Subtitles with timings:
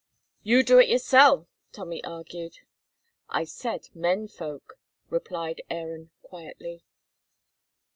[0.41, 2.57] "You do it yoursel'," Tommy argued.
[3.29, 4.79] "I said men folk,"
[5.11, 6.83] replied Aaron, quietly.